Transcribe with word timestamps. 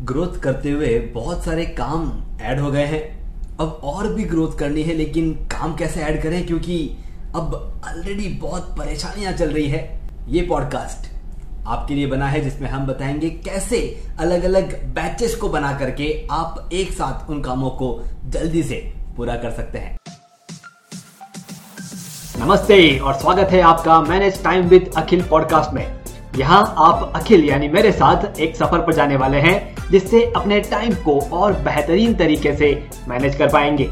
Growth 0.00 0.40
करते 0.40 0.70
हुए 0.70 0.98
बहुत 0.98 1.44
सारे 1.44 1.64
काम 1.66 2.24
ऐड 2.42 2.60
हो 2.60 2.70
गए 2.70 2.84
हैं। 2.84 3.34
अब 3.56 3.80
और 3.84 4.14
भी 4.14 4.24
ग्रोथ 4.24 4.58
करनी 4.58 4.82
है, 4.82 4.94
लेकिन 4.94 5.34
काम 5.34 5.76
कैसे 5.76 6.00
ऐड 6.00 6.22
करें? 6.22 6.46
क्योंकि 6.46 6.96
अब 7.36 7.54
ऑलरेडी 7.88 8.28
बहुत 8.28 8.74
परेशानियाँ 8.78 9.32
चल 9.32 9.50
रही 9.50 9.68
है। 9.68 10.00
ये 10.28 10.42
पॉडकास्ट 10.42 11.12
आपके 11.66 11.94
लिए 11.94 12.06
बना 12.06 12.26
है, 12.26 12.40
जिसमें 12.40 12.70
हम 12.70 12.86
बताएँगे 12.86 13.30
कैसे 13.30 14.04
अलग 14.18 14.44
अलग 14.44 14.94
बैचेस 14.94 15.36
को 15.36 15.48
बना 15.48 15.78
करके 15.78 16.26
आप 16.30 16.70
एक 16.72 16.92
साथ 16.92 17.30
उन 17.30 17.42
कामों 17.42 17.70
को 17.70 18.04
जल्दी 18.26 18.62
से 18.62 18.94
पूरा 19.16 19.36
कर 19.36 19.50
सकते 19.50 19.78
हैं। 19.78 19.96
नमस्ते 22.38 22.98
और 22.98 23.14
स्वागत 23.14 23.48
है 23.50 23.60
आपका 23.60 24.00
manage 24.00 24.42
time 24.44 24.66
with 24.66 24.90
Akhil 24.96 25.22
podcast 25.22 25.74
में। 25.74 26.00
यहाँ 26.36 26.74
आप 26.78 27.12
अखिल 27.16 27.44
यानी 27.44 27.68
मेरे 27.68 27.92
साथ 27.92 28.40
एक 28.40 28.56
सफ़र 28.56 28.78
पर 28.78 28.92
जाने 28.92 29.16
वाले 29.16 29.38
हैं। 29.38 29.79
जिससे 29.90 30.22
अपने 30.36 30.60
टाइम 30.60 30.94
को 31.04 31.18
और 31.32 31.52
बेहतरीन 31.62 32.14
तरीके 32.14 32.54
से 32.56 32.72
मैनेज 33.08 33.36
कर 33.36 33.48
पाएँगे। 33.48 33.88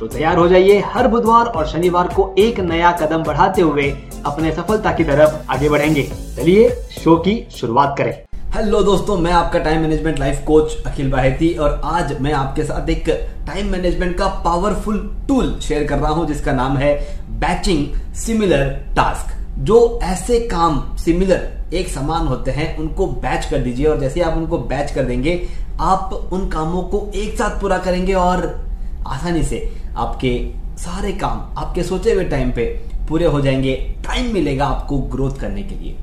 तो 0.00 0.06
तैयार 0.06 0.36
हो 0.36 0.48
जाइए 0.48 0.78
हर 0.86 1.08
बुधवार 1.08 1.46
और 1.46 1.66
शनिवार 1.66 2.08
को 2.08 2.34
एक 2.38 2.60
नया 2.60 2.92
कदम 2.92 3.22
बढ़ाते 3.22 3.62
हुए 3.62 3.90
अपने 4.26 4.52
सफलता 4.52 4.92
की 4.92 5.04
तरफ़ 5.04 5.52
आगे 5.52 5.68
बढ़ेंगे। 5.68 6.02
चलिए 6.36 6.70
शो 6.94 7.16
की 7.16 7.44
शुरुआत 7.50 7.94
करें। 7.98 8.12
हेलो 8.54 8.82
दोस्तों, 8.82 9.16
मैं 9.16 9.32
आपका 9.32 9.58
time 9.58 9.80
management 9.80 10.18
life 10.18 10.42
coach 10.46 10.76
Akhil 10.86 11.10
Baheti 11.10 11.52
और 11.54 11.80
आज 11.84 12.20
मैं 12.20 12.32
आपके 12.32 12.64
साथ 12.64 12.88
एक 12.90 13.08
टाइम 13.46 13.66
मैनेजमेंट 13.66 14.16
का 14.16 14.26
पावरफुल 14.44 14.98
टूल 15.28 15.58
शेयर 15.60 15.86
कर 15.86 15.98
रहा 15.98 16.10
हूँ, 16.10 16.26
जिसका 16.26 16.52
नाम 16.52 16.76
है 16.76 16.94
बैचिंग 17.40 18.14
सिमिलर 18.14 18.68
टास्क 18.96 19.36
जो 19.58 19.98
ऐसे 20.02 20.40
काम 20.40 20.96
सिमिलर 20.96 21.57
एक 21.72 21.88
समान 21.88 22.26
होते 22.26 22.50
हैं, 22.50 22.76
उनको 22.76 23.06
बैच 23.06 23.44
कर 23.44 23.58
दीजिए 23.58 23.86
और 23.86 24.00
जैसे 24.00 24.20
आप 24.20 24.36
उनको 24.36 24.58
बैच 24.58 24.90
कर 24.90 25.04
देंगे, 25.04 25.40
आप 25.80 26.12
उन 26.32 26.48
कामों 26.48 26.82
को 26.82 27.10
एक 27.14 27.36
साथ 27.38 27.60
पूरा 27.60 27.78
करेंगे 27.78 28.14
और 28.14 28.46
आसानी 29.06 29.42
से 29.42 29.68
आपके 29.96 30.32
सारे 30.78 31.12
काम 31.12 31.38
आपके 31.58 31.82
सोचे 31.82 32.12
हुए 32.12 32.24
टाइम 32.24 32.50
पे 32.52 32.64
पूरे 33.08 33.24
हो 33.24 33.40
जाएँगे। 33.40 33.74
टाइम 34.04 34.32
मिलेगा 34.34 34.66
आपको 34.66 34.98
ग्रोथ 35.12 35.38
करने 35.40 35.62
के 35.62 35.74
लिए। 35.74 35.96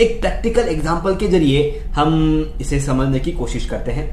एक 0.00 0.20
प्रैक्टिकल 0.20 0.68
एग्ज़ाम्पल 0.68 1.14
के 1.16 1.28
ज़रिए 1.28 1.84
हम 1.94 2.14
इसे 2.60 2.80
समझने 2.80 3.20
की 3.20 3.32
कोशिश 3.32 3.66
करते 3.66 3.92
हैं। 3.92 4.06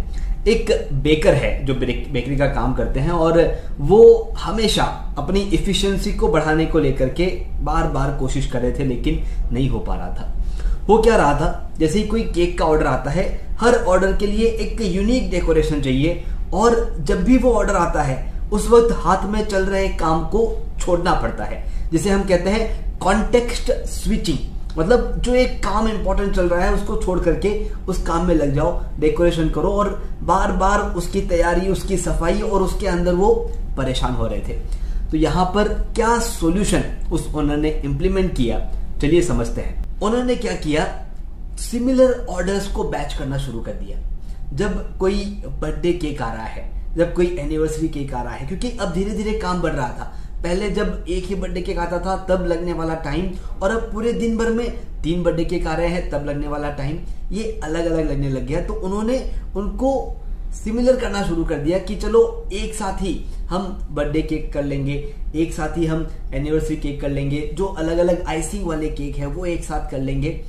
एक 0.48 0.72
बेकर 0.94 1.33
है 1.33 1.66
जो 1.66 1.73
बेकरी 1.73 2.36
का 2.38 2.48
काम 2.48 2.73
करते 2.73 3.00
हैं 3.00 3.11
और 3.11 3.39
वो 3.80 4.33
हमेशा 4.39 4.83
अपनी 5.17 5.42
इफिशियंसी 5.53 6.14
को 6.14 6.28
बढ़ाने 6.28 6.66
को 6.66 6.80
लेकर 6.80 7.09
के 7.09 7.26
बार 7.61 7.88
बार 7.88 8.17
कोशिश 8.20 8.52
कर 8.52 8.61
रहे 8.61 8.72
थे, 8.72 8.83
लेकिन 8.83 9.23
नहीं 9.52 9.70
हो 9.70 9.80
पा 9.80 9.95
रहा 9.95 10.09
था। 10.09 10.41
हो 10.90 10.98
क्या 10.98 11.16
रहा 11.16 11.34
था? 11.34 11.72
जैसे 11.80 12.00
ही 12.00 12.08
कोई 12.08 12.24
केक 12.24 12.58
का 12.60 12.66
ऑर्डर 12.66 12.88
आता 12.88 13.12
है, 13.12 13.56
हर 13.60 13.76
ऑर्डर 13.76 14.16
के 14.18 14.28
लिए 14.28 14.48
एक 14.48 14.82
यूनिक 14.82 15.30
डेकोरेशन 15.32 15.82
चाहिए 15.82 16.23
और 16.54 16.96
जब 17.00 17.23
भी 17.23 17.38
वो 17.38 17.54
ऑर्डर 17.54 17.76
आता 17.76 18.02
है, 18.02 18.34
उस 18.54 18.70
वक्त 18.70 18.96
हाथ 19.00 19.26
में 19.26 19.46
चल 19.46 19.66
रहे 19.66 19.88
काम 19.88 20.23
को 20.23 20.66
छोड़ना 20.80 21.14
पड़ता 21.14 21.44
है। 21.44 21.90
जिसे 21.92 22.10
हम 22.10 22.23
कहते 22.23 22.50
हैं 22.50 23.00
कॉन्टेक्स्ट 23.00 23.72
स्विचिंग 23.72 24.38
मतलब 24.78 25.18
जो 25.18 25.36
एक 25.36 25.64
काम 25.64 25.88
इंपॉर्टेंट 25.88 26.36
चल 26.36 26.50
रहा 26.50 26.66
है, 26.66 26.73
उसको 26.73 26.95
छोड़ 26.95 27.20
करके 27.20 27.50
उस 27.88 28.02
काम 28.04 28.26
में 28.26 28.36
लग 28.36 28.54
जाओ 28.56 28.84
डेकोरेशन 29.00 29.50
करो 29.50 29.70
और 29.70 29.90
बार 30.22 30.52
बार 30.52 30.80
उसकी 30.80 31.22
तैयारी, 31.22 31.68
उसकी 31.68 31.98
सफ़ाई 31.98 32.42
और 32.42 32.62
उसके 32.62 32.88
अंदर 32.88 33.14
वो 33.14 33.52
परेशान 33.78 34.14
हो 34.14 34.28
रहे 34.28 34.40
थे। 34.40 34.60
तो 35.12 35.18
यहाँ 35.18 35.45
पर 35.45 35.68
क्या 35.68 36.18
सॉल्यूशन 36.20 36.84
उस 37.12 37.34
ओनर 37.36 37.58
ने 37.58 37.70
इंप्लीमेंट 37.86 38.36
किया? 38.36 38.60
चलिए 39.02 39.22
समझते 39.22 39.62
हैं। 39.62 39.81
उन्होंने 40.02 40.36
क्या 40.36 40.56
किया? 40.56 40.86
सिमिलर 41.60 42.26
ऑर्डर्स 42.30 42.68
को 42.68 42.84
बैच 42.84 43.14
करना 43.14 43.38
शुरू 43.38 43.60
कर 43.60 43.74
दिया। 43.74 44.00
जब 44.54 44.98
कोई 44.98 45.44
बर्थडे 45.48 45.94
केक 45.94 46.22
आ 46.22 46.34
रहा 46.34 46.46
है, 46.46 46.96
जब 46.96 47.14
कोई 47.14 47.38
एनिवर्सरी 47.40 47.88
केक 47.88 48.14
आ 48.14 48.22
रहा 48.22 48.34
है, 48.34 48.48
क्योंकि 48.48 48.78
अब 48.78 48.94
धीरे 48.94 49.12
धीरे 49.12 49.34
काम 49.40 49.62
बढ़ 49.62 49.72
रहा 49.72 49.90
था। 49.90 50.14
पहले 50.44 50.70
जब 50.70 51.06
एक 51.10 51.26
ही 51.26 51.36
बर्थडे 51.36 51.62
केक 51.62 51.78
आता 51.78 52.00
था, 52.00 52.16
तब 52.30 52.46
लगने 52.46 52.73
वाला 52.73 52.95
टाइम 52.95 53.32
और 53.64 53.72
अब 53.72 53.92
पूरे 53.94 54.14
दिन 54.14 54.38
भर 54.38 54.50
में 54.50 54.70
तीन 55.04 55.23
बर्थडे 55.23 55.45
केक 55.45 55.67
आ 55.67 55.76
रहे 55.76 55.88
हैं, 55.88 56.10
तब 56.10 56.26
लगने 56.26 56.48
वाला 56.48 56.70
टाइम 56.70 57.00
ये 57.32 57.60
अलग 57.64 57.86
अलग 57.86 58.10
लगने 58.11 58.30
लग 58.30 58.45
गया। 58.45 58.61
तो 58.61 58.73
उन्होंने 58.73 59.20
उनको 59.56 60.17
सिमिलर 60.54 60.95
करना 60.95 61.23
शुरू 61.23 61.44
कर 61.45 61.56
दिया 61.56 61.78
कि 61.80 61.95
चलो, 61.95 62.50
एक 62.54 62.73
साथ 62.73 63.02
ही 63.02 63.14
हम 63.52 63.88
बर्थडे 63.92 64.22
केक 64.22 64.54
कर 64.54 64.64
लेंगे, 64.64 65.14
एक 65.36 65.54
साथ 65.54 65.78
ही 65.78 65.86
हम 65.86 66.08
एनिवर्सरी 66.34 66.76
केक 66.76 67.02
कर 67.02 67.10
लेंगे, 67.10 67.52
जो 67.54 67.66
अलग 67.66 67.98
अलग 67.98 68.23
आइसिंग 68.28 68.66
वाले 68.66 68.89
केक 68.89 69.16
है, 69.16 69.26
वो 69.26 69.45
एक 69.45 69.64
साथ 69.64 69.92
कर 69.92 70.00
लेंगे। 70.00 70.42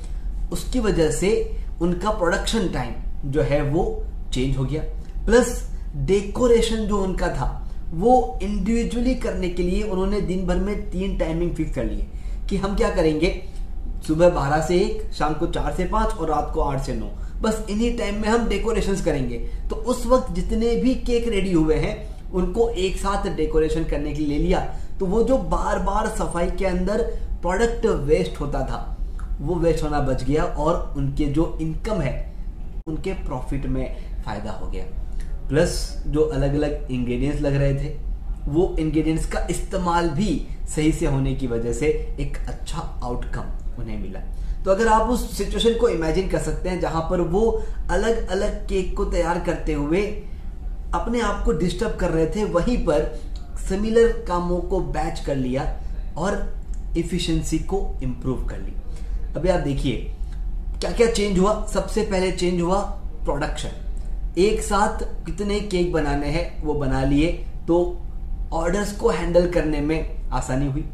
उसकी 0.51 0.79
वजह 0.79 1.11
से 1.11 1.57
उनका 1.81 2.09
प्रोडक्शन 2.09 2.67
टाइम 2.67 3.31
जो 3.31 3.41
है 3.41 3.61
वो 3.61 4.03
चेंज 4.33 4.57
हो 4.57 4.65
गया। 4.65 4.81
प्लस 5.25 5.71
डेकोरेशन 5.95 6.75
जो 6.75 6.97
उनका 6.97 7.27
था, 7.27 7.69
वो 7.91 8.39
इंडिविजुअली 8.43 9.15
करने 9.15 9.49
के 9.49 9.63
लिए 9.63 9.83
उन्होंने 9.83 10.21
दिन 10.21 10.45
भर 10.45 10.55
में 10.55 10.89
तीन 10.89 11.17
टाइमिंग 11.17 11.55
फिक्स 11.55 11.75
कर 11.75 11.85
लिए 11.85 12.07
कि 12.49 12.57
हम 12.57 12.75
क्या 12.75 12.89
करेंगे? 12.89 13.43
सुबह 14.07 14.29
बारह 14.29 14.61
से 14.61 14.79
एक, 14.79 15.11
शाम 15.13 15.33
को 15.33 15.47
चार 15.47 15.73
से 15.73 15.85
पाँच 15.85 16.09
और 16.09 16.29
रात 16.29 16.51
को 16.53 16.61
आठ 16.61 16.81
से 16.81 16.95
नौ। 16.95 17.11
बस 17.41 17.65
इन्हीं 17.69 17.97
टाइम 17.97 18.21
में 18.21 18.29
हम 18.29 18.47
डेकोरेशन 18.47 18.95
करेंगे। 18.95 19.37
तो 19.69 19.75
उस 19.75 20.05
वक्त 20.05 20.33
जितने 20.33 20.75
भी 20.75 20.95
केक 20.95 21.27
रेडी 21.27 21.53
हुए 21.53 21.75
हैं 21.75 22.12
उनको 22.33 22.69
एक 22.69 22.97
साथ 22.97 23.29
डेकोरेशन 23.35 23.83
करने 23.83 24.13
के 24.13 24.21
लिए 24.21 24.39
लिया 24.39 24.59
तो 24.99 25.05
वो 25.05 25.23
जो 25.23 25.37
बार 25.49 25.79
बार 25.81 26.07
सफ़ाई 26.09 26.49
के 26.49 26.65
अंदर 26.65 27.01
प्रोडक्ट 27.41 27.85
वेस्ट 27.85 28.39
होता 28.39 28.59
था, 28.61 28.97
वो 29.41 29.55
वेस्ट 29.55 29.83
होना 29.83 29.99
बच 30.01 30.23
गया 30.23 30.43
और 30.43 30.93
उनके 30.97 31.25
जो 31.27 31.57
इनकम 31.61 32.01
है, 32.01 32.13
उनके 32.87 33.13
प्रॉफिट 33.25 33.65
में 33.65 33.95
फ़ायदा 34.25 34.51
हो 34.51 34.67
गया। 34.67 34.83
प्लस 35.49 36.03
जो 36.07 36.21
अलग 36.21 36.53
अलग 36.55 36.91
इंग्रेडिएंट्स 36.91 37.41
लग 37.41 37.55
रहे 37.55 37.73
थे, 37.75 37.95
वो 38.45 38.75
इंग्रेडिएंट्स 38.79 39.25
का 39.25 39.45
इस्तेमाल 39.49 40.09
भी 40.11 40.31
सही 40.75 40.91
से 40.91 41.05
होने 41.05 41.33
की 41.35 41.47
वजह 41.47 41.73
से 41.73 41.87
एक 42.19 42.37
अच्छा 42.47 42.79
आउटकम 43.03 43.81
उन्हें 43.81 43.97
मिला। 43.99 44.19
तो 44.63 44.71
अगर 44.71 44.87
आप 44.87 45.09
उस 45.09 45.37
सिचुएशन 45.37 45.73
को 45.79 45.89
इमेजिन 45.89 46.29
कर 46.29 46.39
सकते 46.39 46.69
हैं, 46.69 46.79
जहाँ 46.79 47.01
पर 47.09 47.21
वो 47.21 47.49
अलग 47.91 48.27
अलग 48.27 48.65
केक 48.67 48.95
को 48.97 49.05
तैयार 49.05 49.39
करते 49.39 49.73
हुए 49.73 50.01
अपने 50.93 51.21
आप 51.21 51.43
को 51.45 51.51
डिस्टर्ब 51.51 51.95
कर 51.99 52.09
रहे 52.09 52.25
थे, 52.25 52.43
वहीं 52.45 52.77
पर 52.85 53.13
सिमिलर 53.59 54.11
कामों 54.27 54.59
को 54.61 54.79
बैच 54.79 55.19
कर 55.19 55.35
लिया 55.35 55.63
और 56.17 56.53
इफिशियंसी 56.97 57.59
को 57.59 57.77
इंप्रूव 58.03 58.45
कर 58.47 58.59
ली। 58.59 58.73
अभी 59.35 59.49
आप 59.49 59.59
देखिए 59.59 60.15
क्या 60.79 60.91
क्या 60.91 61.07
चेंज 61.11 61.39
हुआ? 61.39 61.65
सबसे 61.73 62.01
पहले 62.03 62.31
चेंज 62.31 62.61
हुआ 62.61 62.79
प्रोडक्शन 63.23 64.35
एक 64.37 64.61
साथ 64.61 65.03
कितने 65.25 65.59
केक 65.61 65.91
बनाने 65.93 66.27
हैं, 66.27 66.63
वो 66.63 66.73
बना 66.73 67.03
लिए 67.03 67.31
तो 67.67 67.99
ऑर्डर्स 68.53 68.91
को 68.91 69.09
हैंडल 69.09 69.49
करने 69.51 69.81
में 69.81 70.29
आसानी 70.29 70.67
हुई। 70.67 70.85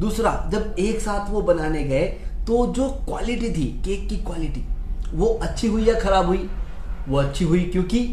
दूसरा, 0.00 0.50
जब 0.52 0.74
एक 0.78 1.00
साथ 1.00 1.30
वो 1.30 1.42
बनाने 1.42 1.82
गए 1.84 2.04
तो 2.46 2.66
जो 2.66 2.88
क्वालिटी 3.04 3.50
थी 3.50 3.66
केक 3.84 4.08
की 4.08 4.16
क्वालिटी 4.24 4.64
वो 5.14 5.26
अच्छी 5.42 5.68
हुई 5.68 5.84
या 5.84 5.98
खराब 6.00 6.26
हुई? 6.26 6.48
वो 7.08 7.18
अच्छी 7.18 7.44
हुई 7.44 7.62
क्योंकि 7.62 8.06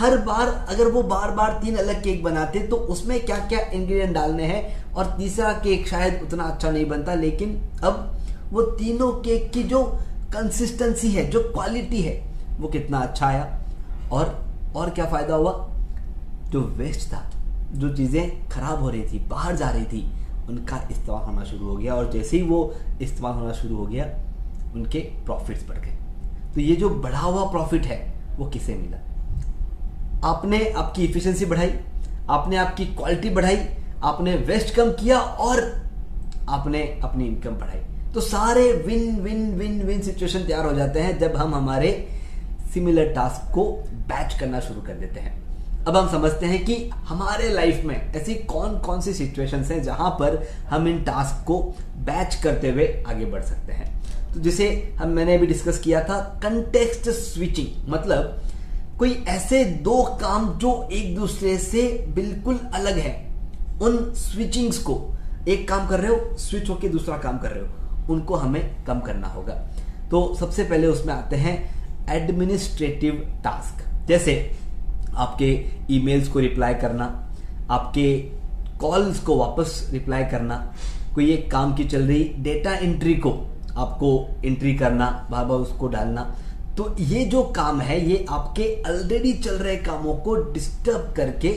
हर 0.00 0.16
बार 0.16 0.48
अगर 0.68 0.88
वो 0.88 1.02
बार 1.02 1.30
बार 1.30 1.58
तीन 1.64 1.76
अलग 1.76 2.02
केक 2.02 2.22
बनाते 2.24 2.58
तो 2.58 2.76
उसमें 2.76 3.24
क्या 3.24 3.36
क्या 3.36 3.58
इंग्रेडिएंट 3.60 4.14
डालने 4.14 4.44
हैं? 4.44 4.92
और 4.92 5.06
तीसरा 5.06 5.52
केक 5.52 5.88
शायद 5.88 6.20
उतना 6.22 6.44
अच्छा 6.44 6.70
नहीं 6.70 6.86
बनता, 6.88 7.14
लेकिन 7.14 7.60
अब 7.82 8.20
वो 8.52 8.62
तीनों 8.62 9.12
केक 9.12 9.50
की 9.52 9.62
जो 9.62 9.84
कंसिस्टेंसी 10.32 11.10
है, 11.10 11.30
जो 11.30 11.40
क्वालिटी 11.40 12.00
है, 12.02 12.14
वो 12.58 12.68
कितना 12.68 12.98
अच्छा 12.98 13.26
आया। 13.26 13.60
और 14.12 14.44
और 14.76 14.90
क्या 14.90 15.06
फ़ायदा 15.06 15.34
हुआ? 15.34 15.52
जो 16.50 16.60
वेस्ट 16.60 17.12
था, 17.12 17.30
जो 17.72 17.96
चीज़ें 17.96 18.48
खराब 18.48 18.80
हो 18.80 18.90
रही 18.90 19.02
थी, 19.02 19.18
बाहर 19.18 19.56
जा 19.56 19.70
रही 19.70 19.84
थी, 19.84 20.12
उनका 20.48 20.88
इस्तेमाल 20.90 21.22
होना 21.22 21.44
शुरू 21.44 21.66
हो 21.66 21.76
गया। 21.76 21.94
और 21.94 22.10
जैसे 22.12 22.36
ही 22.36 22.42
वो 22.42 22.74
इस्तेमाल 23.02 23.32
होना 23.32 23.52
शुरू 23.52 23.76
हो 23.76 23.86
गया, 23.86 24.04
उनके 24.74 24.98
प्रॉफिट्स 24.98 25.68
बढ़ 25.68 25.78
गए। 25.78 25.96
तो 26.54 26.60
ये 26.60 26.76
जो 26.76 26.90
बढ़ा 26.90 27.20
हुआ 27.20 27.44
प्रॉफिट 27.44 27.86
है, 27.86 28.14
वो 28.38 28.46
किसे 28.46 28.74
मिला? 28.74 29.09
आपने 30.24 30.58
आपकी 30.70 31.04
इफिशियंसी 31.04 31.46
बढ़ाई, 31.46 31.72
आपने 32.30 32.56
आपकी 32.56 32.84
क्वालिटी 32.86 33.30
बढ़ाई, 33.30 33.56
आपने 34.04 34.34
वेस्ट 34.48 34.74
कम 34.74 34.90
किया 34.92 35.18
और 35.18 35.60
आपने 36.48 36.82
अपनी 37.04 37.24
इनकम 37.24 37.50
बढ़ाई। 37.50 37.80
तो 38.14 38.20
सारे 38.20 38.72
win 38.86 39.16
win 39.20 39.50
win 39.58 39.82
win 39.82 40.00
situation 40.02 40.44
तैयार 40.44 40.66
हो 40.66 40.72
जाते 40.72 41.00
हैं 41.00 41.18
जब 41.18 41.36
हम 41.36 41.54
हमारे 41.54 41.92
सिमिलर 42.74 43.12
टास्क 43.12 43.52
को 43.54 43.64
बैच 44.08 44.38
करना 44.40 44.60
शुरू 44.60 44.80
कर 44.80 44.94
देते 44.94 45.20
हैं। 45.20 45.38
अब 45.84 45.96
हम 45.96 46.08
समझते 46.08 46.46
हैं 46.46 46.64
कि 46.64 46.74
हमारे 47.08 47.48
लाइफ 47.48 47.84
में 47.84 47.96
ऐसी 48.14 48.34
कौन 48.34 48.78
कौन 48.78 49.00
सी 49.00 49.14
सिचुएशंस 49.14 49.70
हैं 49.70 49.82
जहाँ 49.82 50.10
पर 50.10 50.42
हम 50.68 50.88
इन 50.88 51.02
टास्क 51.04 51.44
को 51.46 51.58
बैच 52.06 52.34
करते 52.34 52.70
हुए 52.70 52.86
आगे 53.08 53.24
बढ़ 53.24 53.42
सकते 53.42 53.72
हैं। 53.72 53.88
तो 54.34 54.40
जिसे 54.40 54.68
हम, 54.96 55.08
मैंने 55.08 55.34
अभी 55.34 55.46
डिस्कस 55.46 55.78
किया 55.78 56.02
था 56.04 56.20
कंटेक्स्ट 56.42 57.08
स्विचिंग 57.10 57.90
मतलब 57.92 58.42
कोई 59.00 59.12
ऐसे 59.28 59.64
दो 59.84 60.02
काम 60.20 60.48
जो 60.58 60.70
एक 60.92 61.14
दूसरे 61.16 61.56
से 61.58 61.82
बिल्कुल 62.14 62.58
अलग 62.74 62.98
है, 62.98 63.12
उन 63.82 64.12
स्विचिंग्स 64.14 64.78
को। 64.78 64.96
एक 65.48 65.68
काम 65.68 65.86
कर 65.88 66.00
रहे 66.00 66.10
हो 66.10 66.36
स्विच 66.38 66.68
होके 66.70 66.88
दूसरा 66.88 67.16
काम 67.18 67.38
कर 67.38 67.50
रहे 67.50 67.64
हो, 67.64 68.12
उनको 68.12 68.34
हमें 68.34 68.84
कम 68.84 69.00
करना 69.00 69.28
होगा। 69.28 69.54
तो 70.10 70.34
सबसे 70.34 70.64
पहले 70.64 70.86
उसमें 70.86 71.14
आते 71.14 71.36
हैं 71.36 71.56
एडमिनिस्ट्रेटिव 72.10 73.24
टास्क 73.44 73.84
जैसे 74.08 74.34
आपके 75.14 75.48
ईमेल्स 75.90 76.28
को 76.28 76.38
रिप्लाई 76.38 76.74
करना, 76.74 77.04
आपके 77.70 78.16
कॉल्स 78.80 79.20
को 79.20 79.36
वापस 79.36 79.88
रिप्लाई 79.92 80.24
करना, 80.24 80.56
कोई 81.14 81.30
एक 81.32 81.50
काम 81.50 81.74
की 81.74 81.84
चल 81.84 82.02
रही 82.02 82.24
डेटा 82.38 82.74
एंट्री 82.74 83.14
को 83.16 83.32
आपको 83.76 84.12
एंट्री 84.44 84.74
करना 84.74 85.06
बार 85.30 85.44
बार 85.44 85.58
उसको 85.58 85.88
डालना। 85.88 86.34
तो 86.76 86.94
ये 87.00 87.24
जो 87.24 87.42
काम 87.56 87.80
है, 87.80 87.98
ये 88.10 88.24
आपके 88.30 88.74
ऑलरेडी 88.88 89.32
चल 89.34 89.54
रहे 89.54 89.76
कामों 89.78 90.14
को 90.16 90.34
डिस्टर्ब 90.52 91.12
करके 91.16 91.48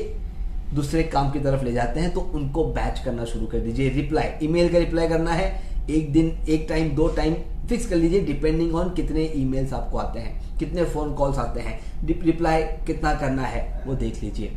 दूसरे 0.76 1.04
काम 1.06 1.32
की 1.32 1.40
तरफ़ 1.40 1.64
ले 1.64 1.72
जाते 1.74 2.00
हैं 2.00 2.14
तो 2.14 2.22
उनको 2.36 2.64
बैच 2.74 3.00
करना 3.00 3.26
शुरू 3.26 3.48
कर 3.48 3.60
दीजिए। 3.60 3.90
रिप्लाई 3.92 4.30
ईमेल 4.44 4.72
का 4.72 4.78
रिप्लाई 4.80 5.08
करना 5.08 5.32
है। 5.32 5.48
एक 5.90 6.12
दिन, 6.14 6.32
एक 6.50 6.66
टाइम 6.70 6.90
दो 6.96 7.08
टाइम 7.16 7.34
फिक्स 7.70 7.86
कर 7.86 7.96
लीजिए 7.96 8.22
डिपेंडिंग 8.22 8.76
ऑन 8.76 8.90
कितने 8.94 9.24
ईमेल्स 9.36 9.74
आपको 9.74 9.98
आते 9.98 10.20
हैं, 10.20 10.58
कितने 10.60 10.84
फ़ोन 10.86 11.14
कॉल्स 11.16 11.38
आते 11.40 11.60
हैं। 11.60 11.80
रिप्लाई 12.06 12.64
कितना 12.88 13.14
करना 13.16 13.44
है, 13.44 13.84
वो 13.88 13.94
देख 13.96 14.22
लीजिए। 14.24 14.52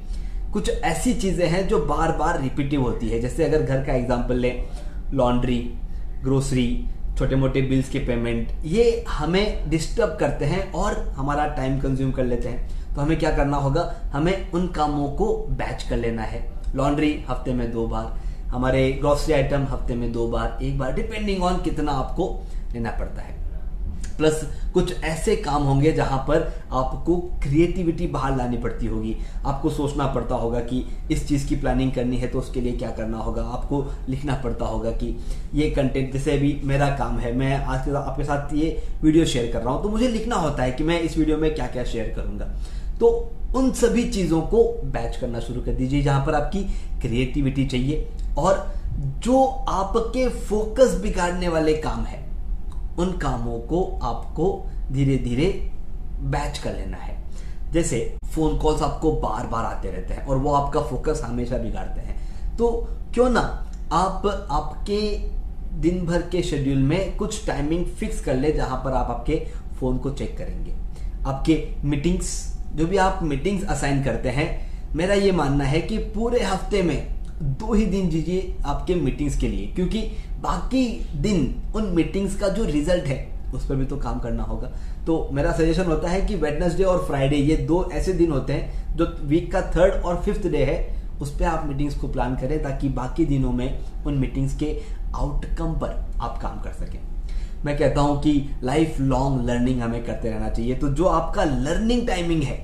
कुछ 0.53 0.71
ऐसी 0.71 1.15
चीज़ें 1.15 1.47
हैं 1.49 1.67
जो 1.69 1.79
बार 1.87 2.13
बार 2.19 2.41
रिपीटिव 2.43 2.83
होती 2.83 3.09
है। 3.09 3.21
जैसे 3.21 3.45
अगर 3.45 3.63
घर 3.63 3.85
का 3.85 3.95
एग्ज़ाम्पल 3.95 4.37
लें 4.37 4.65
लॉन्ड्री 5.13 5.59
ग्रोसरी 6.23 6.69
छोटे 7.19 7.37
मोटे 7.37 7.61
बिल्स 7.63 7.89
के 7.89 7.99
पेमेंट 7.99 8.49
ये 8.65 9.05
हमें 9.09 9.71
डिस्टर्ब 9.71 10.17
करते 10.21 10.45
हैं 10.45 10.73
और 10.73 10.95
हमारा 11.17 11.47
टाइम 11.47 11.79
कंज्यूम 11.81 12.11
कर 12.13 12.25
लेते 12.25 12.49
हैं। 12.49 12.95
तो 12.95 13.01
हमें 13.01 13.19
क्या 13.19 13.31
करना 13.37 13.57
होगा? 13.57 13.95
हमें 14.13 14.51
उन 14.53 14.67
कामों 14.69 15.09
को 15.09 15.37
बैच 15.51 15.83
कर 15.83 15.97
लेना 15.97 16.23
है। 16.23 16.45
लॉन्ड्री 16.75 17.13
हफ़्ते 17.29 17.55
में 17.55 17.71
दो 17.73 17.87
बार, 17.87 18.13
हमारे 18.49 18.91
ग्रॉसरी 18.93 19.35
आइटम 19.35 19.65
हफ़्ते 19.65 19.95
में 19.95 20.13
दो 20.13 20.29
बार, 20.29 20.59
एक 20.63 20.79
बार 20.79 20.93
डिपेंडिंग 20.93 21.43
ऑन 21.43 21.61
कितना 21.63 21.93
आपको 21.93 22.29
लेना 22.73 22.91
पड़ता 22.91 23.23
है। 23.23 23.46
प्लस 24.17 24.41
कुछ 24.75 25.03
ऐसे 25.05 25.37
काम 25.37 25.63
होंगे 25.63 25.93
जहाँ 25.93 26.19
पर 26.29 26.43
आपको 26.73 27.17
क्रिएटिविटी 27.43 28.07
बाहर 28.07 28.37
लानी 28.37 28.57
पड़ती 28.57 28.87
होगी। 28.87 29.17
आपको 29.47 29.71
सोचना 29.71 30.07
पड़ता 30.07 30.35
होगा 30.35 30.61
कि 30.63 30.85
इस 31.11 31.27
चीज़ 31.29 31.47
की 31.49 31.57
प्लानिंग 31.57 31.93
करनी 31.93 32.17
है 32.17 32.29
तो 32.29 32.39
उसके 32.39 32.61
लिए 32.61 32.73
क्या 32.73 32.91
करना 32.91 33.19
होगा। 33.19 33.43
आपको 33.43 33.85
लिखना 34.09 34.35
पड़ता 34.45 34.65
होगा 34.65 34.91
कि 34.93 35.17
ये 35.55 35.71
कंटेंट 35.71 36.13
जैसे 36.13 36.37
अभी 36.37 36.61
मेरा 36.65 36.89
काम 36.97 37.19
है, 37.19 37.35
मैं 37.37 37.55
आज 37.57 37.85
के 37.85 37.97
आपके 37.97 38.25
साथ 38.25 38.55
ये 38.55 38.83
वीडियो 39.03 39.25
शेयर 39.27 39.53
कर 39.53 39.63
रहा 39.63 39.75
हूँ 39.75 39.83
तो 39.83 39.89
मुझे 39.89 40.09
लिखना 40.09 40.37
होता 40.37 40.63
है 40.63 40.73
कि 40.73 40.85
मैं 40.85 41.01
इस 41.01 41.19
वीडियो 41.19 41.37
में 41.37 41.55
क्या 41.55 41.67
क्या 41.67 41.85
शेयर 41.85 42.13
करूँगा। 42.17 42.51
तो 43.01 43.09
उन 43.57 43.71
सभी 43.75 44.05
चीज़ों 44.11 44.41
को 44.43 44.63
बैच 44.85 45.17
करना 45.17 45.41
शुरू 45.41 45.61
कर 45.61 45.73
दीजिए, 45.73 46.03
जहाँ 46.03 46.25
पर 46.27 46.35
आपकी 46.35 46.63
क्रिएटिविटी 47.01 47.67
चाहिए 47.67 48.09
और 48.39 48.67
जो 49.25 49.45
आपके 49.69 50.29
फोकस 50.29 50.95
बिगाड़ने 51.03 51.49
वाले 51.49 51.73
काम 51.79 52.05
है 52.05 52.25
उन 52.99 53.13
कामों 53.13 53.59
को 53.61 53.83
आपको 54.03 54.67
धीरे 54.93 55.17
धीरे 55.19 55.47
बैच 56.23 56.59
कर 56.59 56.75
लेना 56.75 56.97
है। 56.97 57.17
जैसे 57.73 57.99
फ़ोन 58.27 58.59
कॉल्स 58.59 58.83
आपको 58.83 59.13
बार 59.13 59.47
बार 59.47 59.65
आते 59.65 59.91
रहते 59.91 60.15
हैं 60.15 60.27
और 60.27 60.37
वो 60.37 60.53
आपका 60.53 60.81
फोकस 60.81 61.21
हमेशा 61.25 61.59
बिगाड़ते 61.59 62.01
हैं। 62.01 62.57
तो 62.57 62.69
क्यों 63.15 63.29
ना 63.31 63.41
आप 63.93 64.27
आपके 64.51 65.01
दिन 65.81 66.05
भर 66.07 66.23
के 66.23 66.43
शेड्यूल 66.43 66.79
में 66.79 67.17
कुछ 67.17 67.47
टाइमिंग 67.47 67.85
फिक्स 67.87 68.21
कर 68.21 68.35
ले 68.35 68.53
जहाँ 68.53 68.83
पर 68.85 68.93
आप 68.93 69.11
आपके 69.11 69.37
फ़ोन 69.81 69.99
को 69.99 70.11
चेक 70.11 70.37
करेंगे। 70.39 70.75
आपके 71.27 71.63
मीटिंग्स 71.85 72.31
जो 72.75 72.87
भी 72.87 72.97
आप 72.97 73.23
मीटिंग्स 73.23 73.65
असाइन 73.65 74.03
करते 74.05 74.29
हैं, 74.29 74.49
मेरा 74.95 75.15
ये 75.15 75.33
मानना 75.33 75.65
है 75.65 75.81
कि 75.81 75.99
पूरे 75.99 76.43
हफ़्ते 76.43 76.83
में 76.83 77.16
दो 77.43 77.73
ही 77.75 77.87
दिन 77.87 78.09
दीजिए 78.09 78.55
आपके 78.67 78.95
मीटिंग्स 78.95 79.39
के 79.39 79.49
लिए, 79.49 79.67
क्योंकि 79.67 80.01
बाकी 80.41 80.87
दिन 81.17 81.55
उन 81.77 81.87
मीटिंग्स 81.95 82.37
का 82.37 82.49
जो 82.49 82.65
रिज़ल्ट 82.65 83.05
है, 83.05 83.27
उस 83.55 83.67
पर 83.69 83.77
भी 83.77 83.85
तो 83.85 83.97
काम 83.97 84.19
करना 84.19 84.43
होगा। 84.43 84.71
तो 85.07 85.29
मेरा 85.33 85.53
सजेशन 85.53 85.85
होता 85.85 86.09
है 86.09 86.21
कि 86.21 86.35
वेडनेसडे 86.35 86.85
और 86.85 87.05
फ्राइडे 87.07 87.37
ये 87.37 87.57
दो 87.57 87.89
ऐसे 87.93 88.13
दिन 88.13 88.31
होते 88.31 88.53
हैं 88.53 88.97
जो 88.97 89.07
वीक 89.23 89.51
का 89.53 89.61
थर्ड 89.77 90.03
और 90.03 90.21
फिफ्थ 90.23 90.47
डे 90.47 90.65
है, 90.65 90.79
उस 91.21 91.31
पर 91.39 91.45
आप 91.45 91.67
मीटिंग्स 91.67 91.95
को 91.95 92.09
प्लान 92.09 92.37
करें 92.37 92.63
ताकि 92.63 92.89
बाकी 92.91 93.25
दिनों 93.25 93.53
में 93.53 93.79
उन 94.07 94.15
मीटिंग्स 94.15 94.57
के 94.57 94.77
आउटकम 95.15 95.73
पर 95.75 95.95
आप 96.21 96.39
काम 96.43 96.61
कर 96.61 96.73
सकें। 96.75 96.99
मैं 97.65 97.77
कहता 97.79 98.01
हूँ 98.01 98.21
कि 98.23 98.33
लाइफ 98.63 99.01
लॉन्ग 99.01 99.49
लर्निंग 99.49 99.81
हमें 99.81 100.05
करते 100.05 100.31
रहना 100.31 100.49
चाहिए। 100.49 100.75
तो 100.75 100.89
जो 100.89 101.05
आपका 101.05 101.45
लर्निंग 101.45 102.07
टाइमिंग 102.07 102.43
है 102.43 102.59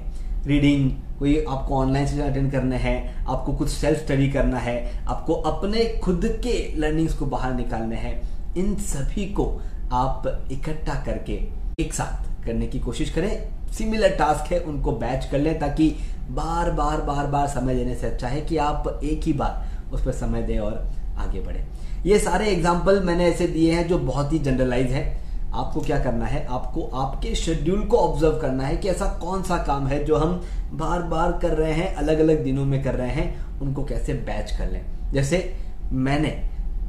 रीडिंग 0.47 0.91
कोई 1.19 1.37
आपको 1.41 1.77
ऑनलाइन 1.77 2.07
सेशन 2.07 2.23
अटेंड 2.23 2.51
करने 2.53 2.77
हैं, 2.77 3.25
आपको 3.25 3.53
कुछ 3.53 3.69
सेल्फ 3.71 3.99
स्टडी 3.99 4.29
करना 4.31 4.59
है, 4.59 5.05
आपको 5.07 5.35
अपने 5.35 5.85
खुद 6.05 6.25
के 6.45 6.57
लर्निंग्स 6.77 7.15
को 7.15 7.27
बाहर 7.27 7.55
निकालने 7.55 7.97
हैं, 7.97 8.21
इन 8.57 8.75
सभी 8.77 9.27
को 9.33 9.47
आप 9.93 10.49
इकट्ठा 10.53 10.95
करके 11.05 11.41
एक 11.81 11.93
साथ 11.95 12.47
करने 12.47 12.67
की 12.67 12.79
कोशिश 12.79 13.11
करें। 13.11 13.73
सिमिलर 13.73 14.17
टास्क 14.17 14.53
है, 14.53 14.59
उनको 14.61 14.93
बैच 14.93 15.25
कर 15.25 15.39
लें 15.39 15.59
ताकि 15.59 15.89
बार 16.31 16.71
बार 16.71 17.01
बार 17.01 17.27
बार 17.27 17.47
समय 17.49 17.75
देने 17.75 17.95
से 17.95 18.07
अच्छा 18.07 18.29
है 18.29 18.41
कि 18.41 18.57
आप 18.57 19.01
एक 19.05 19.23
ही 19.25 19.33
बार 19.33 19.93
उस 19.93 20.05
पर 20.05 20.13
समय 20.13 20.43
दें 20.43 20.59
और 20.59 20.75
आगे 21.19 21.41
बढ़े। 21.41 21.65
ये 22.07 22.19
सारे 22.19 22.47
एग्ज़ाम्पल 22.47 23.01
मैंने 23.01 23.27
ऐसे 23.27 23.47
दिए 23.47 23.73
हैं 23.73 23.87
जो 23.89 23.99
बहुत 23.99 24.33
ही 24.33 24.39
जनरलाइज 24.39 24.93
है। 24.93 25.22
आपको 25.53 25.81
क्या 25.81 25.99
करना 25.99 26.27
है? 26.27 26.45
आपको 26.47 26.83
आपके 26.95 27.35
शेड्यूल 27.35 27.83
को 27.83 27.97
ऑब्ज़र्व 27.97 28.39
करना 28.41 28.65
है 28.65 28.77
कि 28.77 28.89
ऐसा 28.89 29.07
कौन 29.23 29.43
सा 29.43 29.57
काम 29.59 29.87
है 29.87 30.03
जो 30.05 30.17
हम 30.17 30.41
बार 30.73 31.03
बार 31.03 31.33
कर 31.33 31.49
रहे 31.49 31.73
हैं 31.73 31.95
अलग 31.95 32.19
अलग 32.19 32.45
दिनों 32.45 32.65
में 32.65 32.83
कर 32.85 32.95
रहे 32.95 33.11
हैं, 33.11 33.61
उनको 33.61 33.85
कैसे 33.85 34.15
बैच 34.15 34.51
कर 34.51 34.71
लें? 34.71 34.85
जैसे 35.13 35.55
मैंने 35.93 36.29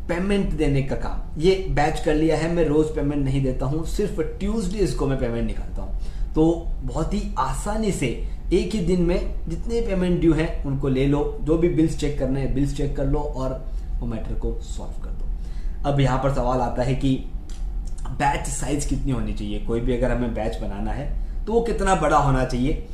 पेमेंट 0.09 0.53
देने 0.53 0.81
का 0.83 0.95
काम, 0.95 1.39
ये 1.39 1.55
बैच 1.69 1.99
कर 1.99 2.15
लिया 2.15 2.37
है, 2.37 2.51
मैं 2.53 2.65
रोज 2.65 2.95
पेमेंट 2.95 3.23
नहीं 3.25 3.43
देता 3.43 3.65
हूँ, 3.65 3.85
सिर्फ़ 3.85 4.21
ट्यूजडेज 4.39 4.93
को 4.93 5.07
मैं 5.07 5.19
पेमेंट 5.19 5.45
निकालता 5.47 5.81
हूँ। 5.81 6.33
तो 6.35 6.45
बहुत 6.83 7.13
ही 7.13 7.21
आसानी 7.39 7.91
से 7.91 8.07
एक 8.53 8.75
ही 8.75 8.79
दिन 8.79 9.01
में 9.01 9.49
जितने 9.49 9.81
पेमेंट 9.81 10.19
ड्यू 10.21 10.33
है, 10.33 10.63
उनको 10.65 10.87
ले 10.87 11.05
लो, 11.07 11.37
जो 11.41 11.57
भी 11.57 11.69
बिल्स 11.69 11.97
चेक 11.99 12.17
करने 12.19 12.41
हैं 12.41 12.53
बिल्स 12.53 12.75
चेक 12.77 12.95
कर 12.97 13.05
लो 13.05 13.19
और 13.19 13.65
वो 13.99 14.07
मैटर 14.07 14.33
को 14.33 14.53
सॉल्व 14.61 15.03
कर 15.03 15.09
दो। 15.09 15.89
अब 15.89 15.99
यहाँ 15.99 16.17
पर 16.23 16.33
सवाल 16.33 16.59
आता 16.59 16.83
है 16.83 16.95
कि 16.95 17.15
बैच 18.13 18.47
साइज़ 18.47 18.87
कितनी 18.89 19.11
होनी 19.11 19.33
चाहिए? 19.33 19.59
कोई 19.59 19.79
भी 19.79 19.97
अगर 19.97 20.11
हमें 20.11 20.33
बैच 20.33 20.57
बनाना 20.61 20.91
है 20.91 21.11
तो 21.45 21.53
वो 21.53 21.61
कितना 21.61 21.95
बड़ा 21.95 22.17
होना 22.17 22.43
चाहिए? 22.45 22.85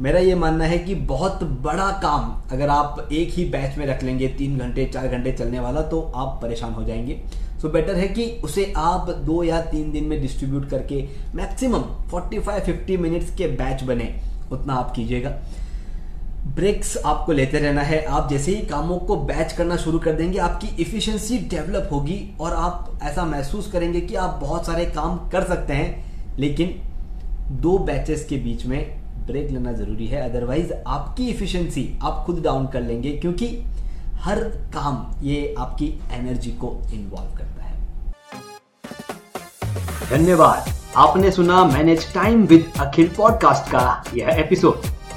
मेरा 0.00 0.18
ये 0.18 0.34
मानना 0.34 0.64
है 0.64 0.78
कि 0.78 0.94
बहुत 0.94 1.42
बड़ा 1.62 1.90
काम 2.02 2.32
अगर 2.52 2.68
आप 2.68 3.08
एक 3.12 3.30
ही 3.30 3.44
बैच 3.44 3.76
में 3.78 3.86
रख 3.86 4.02
लेंगे, 4.02 4.28
तीन 4.28 4.58
घंटे, 4.58 4.84
चार 4.84 5.08
घंटे 5.08 5.32
चलने 5.32 5.60
वाला 5.60 5.82
तो 5.82 6.00
आप 6.16 6.38
परेशान 6.42 6.72
हो 6.72 6.84
जाएँगे। 6.84 7.20
सो 7.60 7.66
so 7.68 7.72
बेटर 7.72 7.94
है 7.94 8.08
कि 8.08 8.24
उसे 8.44 8.72
आप 8.76 9.10
दो 9.10 9.42
या 9.42 9.60
तीन 9.62 9.92
दिन 9.92 10.04
में 10.04 10.20
डिस्ट्रीब्यूट 10.20 10.68
करके 10.68 10.96
मैक्सिमम 11.34 11.82
45-50 12.10 12.96
मिनट्स 12.96 13.34
के 13.36 13.46
बैच 13.52 13.82
बने, 13.82 14.14
उतना 14.52 14.74
आप 14.74 14.92
कीजिएगा। 14.96 15.30
ब्रेक्स 16.46 16.96
आपको 16.96 17.32
लेते 17.32 17.58
रहना 17.58 17.82
है। 17.82 18.04
आप 18.04 18.28
जैसे 18.30 18.54
ही 18.54 18.62
कामों 18.62 18.98
को 18.98 19.16
बैच 19.16 19.52
करना 19.52 19.76
शुरू 19.76 19.98
कर 19.98 20.12
देंगे, 20.12 20.38
आपकी 20.38 20.82
इफिशियंसी 20.82 21.38
डेवलप 21.38 21.88
होगी 21.92 22.36
और 22.40 22.52
आप 22.52 22.98
ऐसा 23.02 23.24
महसूस 23.24 23.72
करेंगे 23.72 24.00
कि 24.00 24.14
आप 24.14 24.38
बहुत 24.42 24.66
सारे 24.66 24.84
काम 24.84 25.28
कर 25.28 25.44
सकते 25.44 25.72
हैं। 25.72 26.06
लेकिन 26.38 26.80
दो 27.50 27.78
बैचेस 27.78 28.24
के 28.24 28.36
बीच 28.36 28.66
में 28.66 29.00
ब्रेक 29.26 29.50
लेना 29.50 29.72
ज़रूरी 29.72 30.06
है। 30.06 30.30
अदरवाइज़ 30.30 30.72
आपकी 30.86 31.28
इफिशियंसी 31.28 31.98
आप 32.02 32.22
खुद 32.26 32.42
डाउन 32.42 32.66
कर 32.66 32.80
लेंगे 32.80 33.10
क्योंकि 33.10 33.64
हर 34.14 34.40
काम 34.44 35.14
ये 35.22 35.54
आपकी 35.58 36.00
एनर्जी 36.12 36.50
को 36.50 36.82
इन्वॉल्व 36.94 37.38
करता 37.38 37.62
है। 37.62 37.86
धन्यवाद। 40.10 40.64
आपने 40.96 41.30
सुना 41.30 41.64
manage 41.64 42.14
time 42.14 42.44
with 42.44 42.72
Akhil 42.80 43.08
podcast 43.08 43.70
का 43.70 44.04
यह 44.14 44.28
एपिसोड 44.28 44.95